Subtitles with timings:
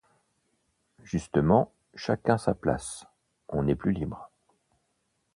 [1.03, 3.05] Justement, chacun sa place,
[3.49, 4.31] on est plus libre.